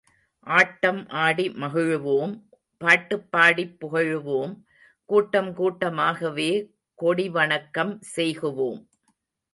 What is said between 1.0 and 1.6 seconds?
ஆடி